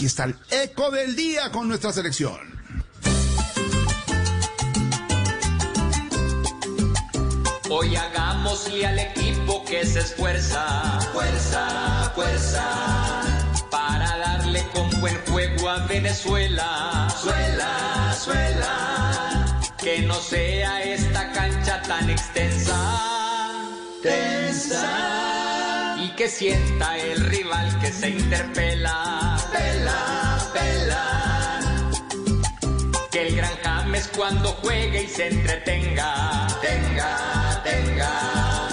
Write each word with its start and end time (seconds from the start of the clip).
Aquí 0.00 0.06
está 0.06 0.24
el 0.24 0.34
eco 0.50 0.90
del 0.90 1.14
día 1.14 1.52
con 1.52 1.68
nuestra 1.68 1.92
selección. 1.92 2.38
Hoy 7.68 7.94
hagámosle 7.94 8.86
al 8.86 8.98
equipo 8.98 9.62
que 9.66 9.84
se 9.84 10.00
esfuerza, 10.00 11.00
fuerza, 11.12 12.12
fuerza, 12.14 12.64
para 13.70 14.16
darle 14.16 14.66
con 14.72 14.88
buen 15.02 15.20
juego 15.26 15.68
a 15.68 15.86
Venezuela, 15.86 17.14
suela, 17.20 18.16
suela, 18.18 19.60
que 19.76 20.00
no 20.00 20.14
sea 20.14 20.82
esta 20.82 21.30
cancha 21.32 21.82
tan 21.82 22.08
extensa, 22.08 23.68
tensa, 24.02 25.96
y 25.98 26.08
que 26.16 26.26
sienta 26.26 26.96
el 26.96 27.20
rival 27.26 27.78
que 27.80 27.92
se 27.92 28.08
interpela, 28.08 29.36
pela, 29.52 29.89
cuando 34.20 34.50
juegue 34.60 35.04
y 35.04 35.08
se 35.08 35.28
entretenga, 35.28 36.46
tenga, 36.60 37.62
tenga. 37.64 38.68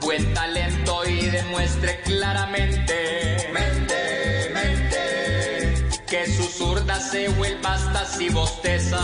Buen 0.00 0.32
talento 0.32 1.04
y 1.08 1.26
demuestre 1.26 2.00
claramente, 2.02 3.50
mente, 3.52 4.50
mente, 4.54 5.84
que 6.06 6.24
su 6.26 6.44
zurda 6.44 7.00
se 7.00 7.26
vuelva 7.30 7.74
hasta 7.74 8.06
si 8.06 8.28
bosteza, 8.28 9.00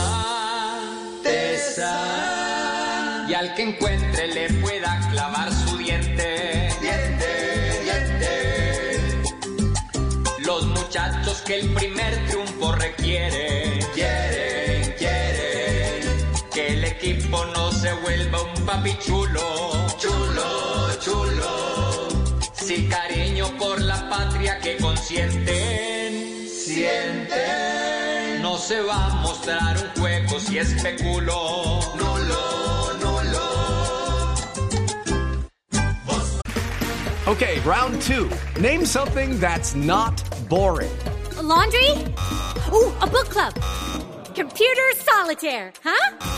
tesa, 1.24 3.26
y 3.28 3.34
al 3.34 3.56
que 3.56 3.62
encuentre 3.62 4.28
le 4.28 4.50
pueda 4.60 5.00
clavar 5.10 5.52
su 5.52 5.78
diente, 5.78 6.68
diente, 6.80 7.80
diente. 7.82 9.00
Los 10.46 10.64
muchachos 10.64 11.42
que 11.44 11.58
el 11.58 11.74
primer 11.74 12.24
triunfo 12.28 12.70
requiere, 12.70 13.80
quieren, 13.94 14.37
se 17.80 17.92
vuelva 18.02 18.40
un 18.42 18.66
papi 18.66 18.96
chulo, 18.98 19.86
chulo, 19.98 20.90
chulo. 21.00 22.08
Si 22.52 22.88
cariño 22.88 23.46
por 23.56 23.80
la 23.80 24.08
patria 24.10 24.58
que 24.58 24.76
consienten, 24.78 26.48
sienten. 26.48 28.42
No 28.42 28.56
se 28.58 28.80
va 28.80 29.06
a 29.06 29.08
mostrar 29.22 29.76
un 29.76 30.00
juego 30.00 30.40
si 30.40 30.58
especulo, 30.58 31.80
nulo, 31.94 32.94
nulo. 33.00 33.46
Okay, 37.28 37.60
round 37.60 38.02
two. 38.02 38.28
Name 38.60 38.84
something 38.84 39.38
that's 39.38 39.76
not 39.76 40.20
boring. 40.48 40.90
A 41.36 41.42
laundry? 41.42 41.90
Ooh, 42.72 42.92
a 43.00 43.06
book 43.06 43.28
club. 43.30 43.54
Computer 44.34 44.92
solitaire, 44.96 45.72
huh? 45.84 46.37